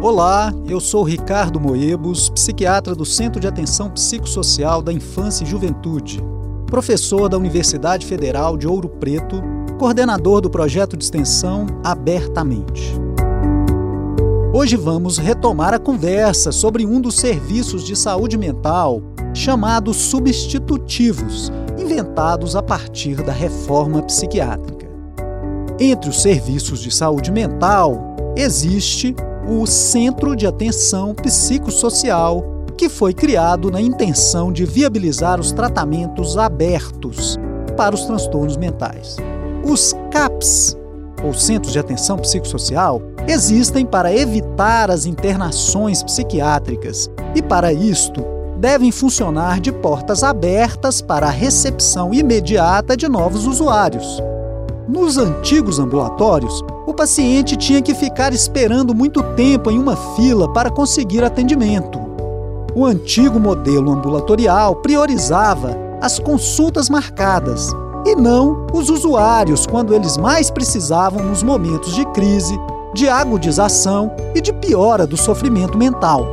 Olá, 0.00 0.54
eu 0.68 0.78
sou 0.78 1.02
Ricardo 1.02 1.58
Moebos, 1.58 2.30
psiquiatra 2.30 2.94
do 2.94 3.04
Centro 3.04 3.40
de 3.40 3.48
Atenção 3.48 3.90
Psicossocial 3.90 4.80
da 4.80 4.92
Infância 4.92 5.42
e 5.42 5.46
Juventude, 5.46 6.22
professor 6.66 7.28
da 7.28 7.36
Universidade 7.36 8.06
Federal 8.06 8.56
de 8.56 8.68
Ouro 8.68 8.88
Preto, 8.88 9.42
coordenador 9.76 10.40
do 10.40 10.48
projeto 10.48 10.96
de 10.96 11.02
extensão 11.02 11.66
Abertamente. 11.82 12.94
Hoje 14.54 14.76
vamos 14.76 15.18
retomar 15.18 15.74
a 15.74 15.80
conversa 15.80 16.52
sobre 16.52 16.86
um 16.86 17.00
dos 17.00 17.16
serviços 17.16 17.82
de 17.82 17.96
saúde 17.96 18.38
mental 18.38 19.02
chamados 19.34 19.96
substitutivos, 19.96 21.50
inventados 21.76 22.54
a 22.54 22.62
partir 22.62 23.16
da 23.16 23.32
reforma 23.32 24.00
psiquiátrica. 24.02 24.86
Entre 25.80 26.08
os 26.08 26.22
serviços 26.22 26.80
de 26.82 26.92
saúde 26.92 27.32
mental 27.32 28.16
existe 28.36 29.16
o 29.50 29.66
Centro 29.66 30.36
de 30.36 30.46
Atenção 30.46 31.14
Psicossocial, 31.14 32.44
que 32.76 32.86
foi 32.86 33.14
criado 33.14 33.70
na 33.70 33.80
intenção 33.80 34.52
de 34.52 34.66
viabilizar 34.66 35.40
os 35.40 35.52
tratamentos 35.52 36.36
abertos 36.36 37.38
para 37.74 37.94
os 37.94 38.04
transtornos 38.04 38.58
mentais. 38.58 39.16
Os 39.64 39.94
CAPS, 40.10 40.76
ou 41.24 41.32
Centros 41.32 41.72
de 41.72 41.78
Atenção 41.78 42.18
Psicossocial, 42.18 43.00
existem 43.26 43.86
para 43.86 44.14
evitar 44.14 44.90
as 44.90 45.06
internações 45.06 46.02
psiquiátricas 46.02 47.08
e, 47.34 47.40
para 47.40 47.72
isto, 47.72 48.22
devem 48.58 48.92
funcionar 48.92 49.60
de 49.60 49.72
portas 49.72 50.22
abertas 50.22 51.00
para 51.00 51.26
a 51.26 51.30
recepção 51.30 52.12
imediata 52.12 52.94
de 52.94 53.08
novos 53.08 53.46
usuários. 53.46 54.22
Nos 54.88 55.18
antigos 55.18 55.78
ambulatórios, 55.78 56.64
o 56.86 56.94
paciente 56.94 57.58
tinha 57.58 57.82
que 57.82 57.94
ficar 57.94 58.32
esperando 58.32 58.94
muito 58.94 59.22
tempo 59.34 59.70
em 59.70 59.78
uma 59.78 59.94
fila 60.16 60.50
para 60.50 60.70
conseguir 60.70 61.22
atendimento. 61.22 62.00
O 62.74 62.86
antigo 62.86 63.38
modelo 63.38 63.92
ambulatorial 63.92 64.76
priorizava 64.76 65.76
as 66.00 66.18
consultas 66.18 66.88
marcadas 66.88 67.70
e 68.06 68.16
não 68.16 68.66
os 68.72 68.88
usuários 68.88 69.66
quando 69.66 69.92
eles 69.92 70.16
mais 70.16 70.50
precisavam 70.50 71.22
nos 71.22 71.42
momentos 71.42 71.94
de 71.94 72.06
crise, 72.12 72.58
de 72.94 73.10
agudização 73.10 74.10
e 74.34 74.40
de 74.40 74.54
piora 74.54 75.06
do 75.06 75.18
sofrimento 75.18 75.76
mental. 75.76 76.26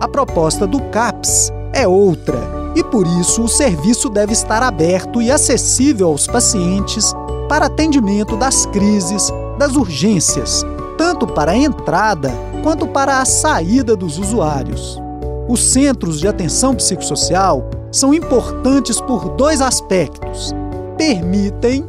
A 0.00 0.06
proposta 0.06 0.68
do 0.68 0.80
CAPS 0.90 1.52
é 1.72 1.88
outra 1.88 2.38
e 2.76 2.84
por 2.84 3.08
isso 3.20 3.42
o 3.42 3.48
serviço 3.48 4.08
deve 4.08 4.34
estar 4.34 4.62
aberto 4.62 5.20
e 5.20 5.32
acessível 5.32 6.06
aos 6.06 6.28
pacientes 6.28 7.12
para 7.48 7.66
atendimento 7.66 8.36
das 8.36 8.66
crises, 8.66 9.32
das 9.58 9.74
urgências, 9.74 10.64
tanto 10.96 11.26
para 11.26 11.52
a 11.52 11.56
entrada 11.56 12.30
quanto 12.62 12.86
para 12.86 13.20
a 13.20 13.24
saída 13.24 13.96
dos 13.96 14.18
usuários. 14.18 15.00
Os 15.48 15.72
centros 15.72 16.20
de 16.20 16.28
atenção 16.28 16.74
psicossocial 16.74 17.64
são 17.90 18.12
importantes 18.12 19.00
por 19.00 19.30
dois 19.30 19.62
aspectos: 19.62 20.54
permitem 20.96 21.84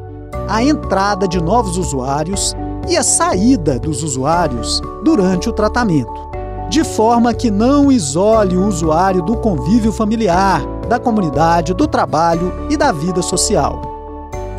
a 0.48 0.64
entrada 0.64 1.28
de 1.28 1.42
novos 1.42 1.78
usuários 1.78 2.56
e 2.88 2.96
a 2.96 3.04
saída 3.04 3.78
dos 3.78 4.02
usuários 4.02 4.82
durante 5.04 5.50
o 5.50 5.54
tratamento, 5.54 6.30
de 6.70 6.84
forma 6.84 7.34
que 7.34 7.52
não 7.52 7.92
isole 7.92 8.56
o 8.56 8.66
usuário 8.66 9.22
do 9.22 9.36
convívio 9.38 9.92
familiar, 9.92 10.66
da 10.88 10.98
comunidade, 10.98 11.74
do 11.74 11.88
trabalho 11.88 12.52
e 12.70 12.78
da 12.78 12.92
vida 12.92 13.22
social. 13.22 13.89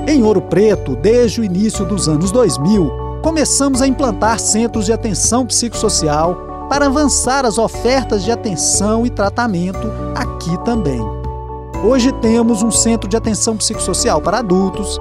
Em 0.06 0.22
Ouro 0.22 0.40
Preto, 0.40 0.96
desde 0.96 1.40
o 1.40 1.44
início 1.44 1.84
dos 1.84 2.08
anos 2.08 2.32
2000, 2.32 3.20
começamos 3.22 3.82
a 3.82 3.86
implantar 3.86 4.38
centros 4.40 4.86
de 4.86 4.92
atenção 4.92 5.46
psicossocial 5.46 6.66
para 6.68 6.86
avançar 6.86 7.44
as 7.44 7.58
ofertas 7.58 8.24
de 8.24 8.32
atenção 8.32 9.04
e 9.04 9.10
tratamento 9.10 9.86
aqui 10.14 10.56
também. 10.64 11.00
Hoje 11.84 12.12
temos 12.12 12.62
um 12.62 12.70
centro 12.70 13.08
de 13.08 13.16
atenção 13.16 13.56
psicossocial 13.56 14.20
para 14.20 14.38
adultos, 14.38 14.98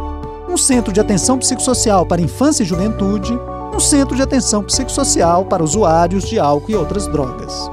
um 0.50 0.58
centro 0.58 0.92
de 0.92 1.00
atenção 1.00 1.38
psicossocial 1.38 2.06
para 2.06 2.22
infância 2.22 2.64
e 2.64 2.66
juventude, 2.66 3.40
um 3.74 3.80
centro 3.80 4.16
de 4.16 4.22
atenção 4.22 4.64
psicossocial 4.64 5.46
para 5.46 5.64
usuários 5.64 6.24
de 6.26 6.38
álcool 6.38 6.72
e 6.72 6.76
outras 6.76 7.08
drogas. 7.08 7.70